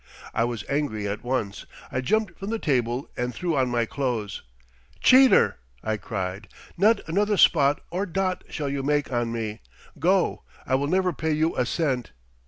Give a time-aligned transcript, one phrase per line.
[0.33, 1.67] "I was angry at once.
[1.91, 4.41] I jumped from the table and threw on my clothes.
[4.99, 6.47] 'Cheater!' I cried.
[6.75, 9.61] 'Not another spot or dot shall you make on me!
[9.99, 10.41] Go!
[10.65, 12.13] I will never pay you a cent!'